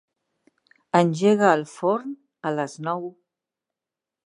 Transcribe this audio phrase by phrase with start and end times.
[0.99, 2.17] Engega el forn
[2.51, 3.07] a les nou.